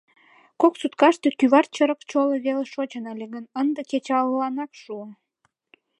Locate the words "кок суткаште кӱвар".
0.61-1.65